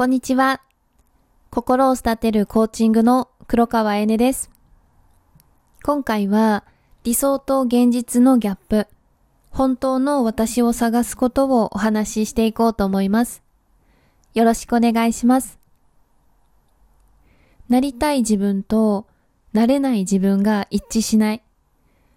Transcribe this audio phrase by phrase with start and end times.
[0.00, 0.62] こんにちは。
[1.50, 4.50] 心を育てるコーチングの黒川えねです。
[5.82, 6.64] 今回は
[7.04, 8.86] 理想と現実のギャップ、
[9.50, 13.42] 本当の私を探すことをお話ししていこうと思います。
[14.32, 15.58] よろしくお願いします。
[17.68, 19.06] なりたい自分と
[19.52, 21.42] なれない自分が一致しない。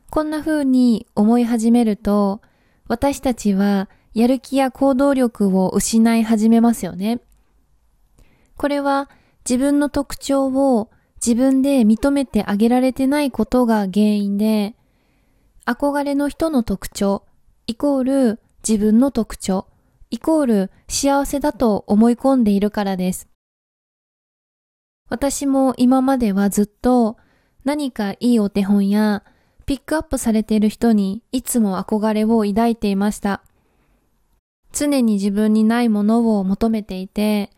[0.10, 2.40] こんな風に思い始めると、
[2.88, 7.20] 私たちはやる気や行動力を失い始めますよね。
[8.58, 9.10] これは
[9.48, 10.90] 自分の特徴を
[11.26, 14.76] 自分で認めてあげられてないことが原因で、
[15.66, 17.24] 憧れの人の特徴、
[17.68, 19.68] イコール自分の特徴、
[20.10, 23.30] イコール幸せだと思い込んでいるからです。
[25.10, 27.18] 私も今まではずっと
[27.64, 29.24] 何かいいお手本や
[29.66, 33.44] ピックアップされている人にいつも憧れを抱いていました。
[34.74, 37.52] 常に自分にないものを求めていて、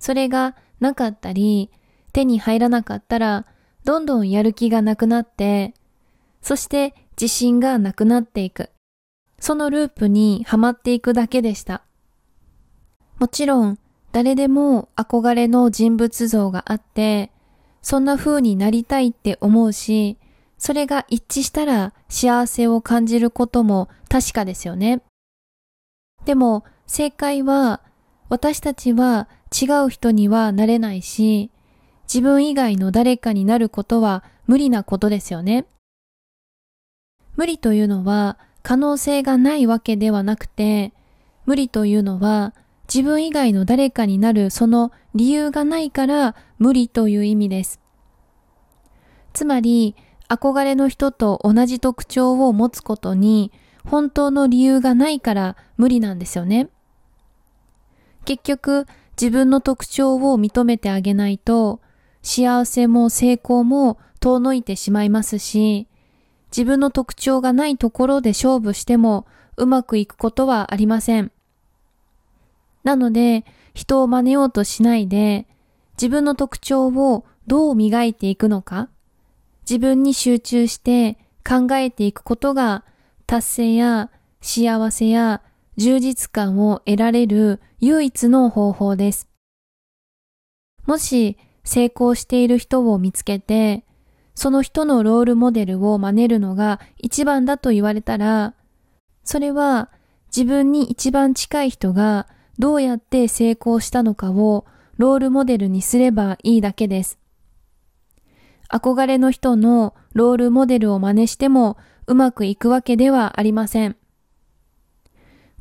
[0.00, 1.70] それがなかったり、
[2.12, 3.46] 手に入らなかったら、
[3.84, 5.74] どんどんやる気がなくなって、
[6.42, 8.70] そして自信がなくなっていく。
[9.38, 11.82] そのループにはまっていくだけでした。
[13.18, 13.78] もちろん、
[14.12, 17.30] 誰でも憧れの人物像があって、
[17.82, 20.18] そんな風になりたいって思うし、
[20.58, 25.02] それが一致したら幸せを感じることも確かですよね。
[26.24, 27.80] でも正解は
[28.28, 31.50] 私たちは違う人にはなれないし、
[32.12, 35.66] 自分以外の誰かになることは無理なことですよね。
[37.36, 40.92] 無理というのは可能性がないわけではなくて、
[41.46, 42.54] 無理というのは
[42.92, 47.80] 自分以外の誰かになるその理由がないから無理という意味です。
[49.32, 49.94] つまり、
[50.28, 53.50] 憧れの人と同じ特徴を持つことに
[53.84, 56.68] 本当の理由がないから無理なんですよね。
[58.24, 58.86] 結局、
[59.20, 61.82] 自分の特徴を認めてあげないと、
[62.22, 65.88] 幸せも成功も遠のいてしまいますし、
[66.50, 69.26] 自分の特徴がないところで勝負しても
[69.58, 71.32] うまくいくことはありません。
[72.82, 75.46] なので、人を真似ようとしないで、
[76.00, 78.88] 自分の特徴をどう磨いていくのか、
[79.68, 82.84] 自分に集中して考えていくことが
[83.26, 85.42] 達成や幸せや
[85.76, 89.28] 充実感を得られる唯一の方法です。
[90.86, 93.84] もし成功している人を見つけて、
[94.34, 98.54] その人のロールモデルを真似るのが一番だと言われたら、
[99.24, 99.90] それは
[100.34, 102.26] 自分に一番近い人が
[102.58, 104.64] どうやって成功したのかを
[104.96, 107.18] ロールモデルにすればいいだけです。
[108.72, 111.76] 憧れの人のロールモデルを真似しても
[112.06, 113.96] うまくいくわけではありません。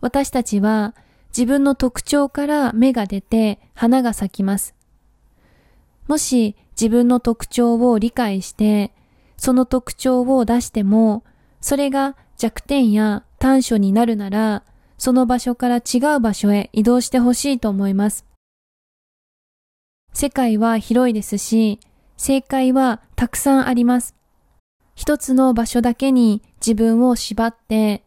[0.01, 0.95] 私たちは
[1.29, 4.75] 自分の特徴から芽が出て花が咲きます。
[6.07, 8.93] もし自分の特徴を理解して、
[9.37, 11.23] その特徴を出しても、
[11.61, 14.63] それが弱点や短所になるなら、
[14.97, 18.25] その場所から違う場所へ移動してほしいと思います。
[20.13, 21.79] 世界は広いですし、
[22.17, 24.15] 正解はたくさんあります。
[24.95, 28.03] 一つの場所だけに自分を縛って、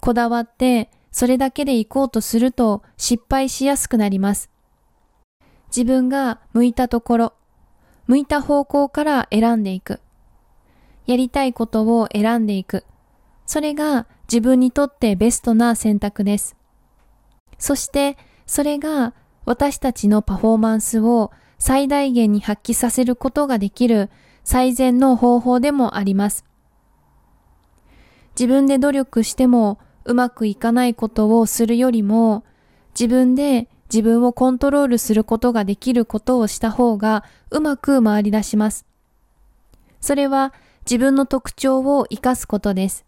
[0.00, 4.50] こだわってそれだけで行こうとすると失敗しやすくなります。
[5.68, 7.32] 自分が向いたところ、
[8.06, 10.00] 向いた方向から選んでいく。
[11.06, 12.84] やりたいことを選んでいく。
[13.46, 16.56] それが自分にとってベストな選択です。
[17.58, 19.14] そしてそれが
[19.44, 24.10] 私たちのパフォーマンスを最大限に発揮させることができる
[24.44, 26.44] 最善の方法でもあります。
[28.34, 32.44] 自分で努力してもうまくいかないことをするよりも、
[32.98, 38.86] 自分で自分をコントロールすることができることをした方がうまく回り出します。
[40.00, 40.54] それは
[40.84, 43.04] 自分の特徴を活かすことです。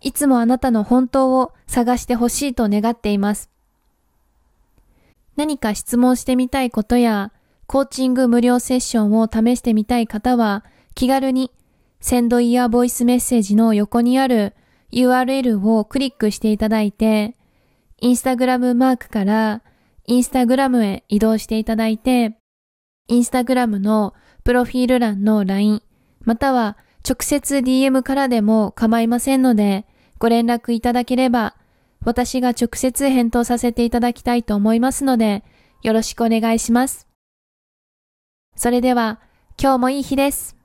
[0.00, 3.48] いつもあなたの本当を探してほしいと願っています。
[5.36, 7.32] 何か質問してみたいことや、
[7.66, 10.64] コーチング無料セッションを試してみたい方は、
[10.94, 11.50] 気軽に、
[12.00, 14.52] センドイヤーボイスメッセージの横にある
[14.94, 17.36] URL をクリックしていただいて、
[18.00, 19.62] インスタグラムマークから
[20.06, 22.36] インスタグラムへ移動していただいて、
[23.08, 24.14] インスタグラムの
[24.44, 25.82] プロフィール欄の LINE、
[26.22, 26.76] または
[27.06, 29.84] 直接 DM からでも構いませんので、
[30.18, 31.56] ご連絡いただければ、
[32.04, 35.42] 私が直接返答させていただきたいと思いますので、
[35.82, 37.08] よろしくお願いします。
[38.56, 39.20] それでは、
[39.60, 40.56] 今日もいい日です。